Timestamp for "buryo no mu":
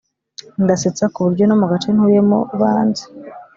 1.25-1.65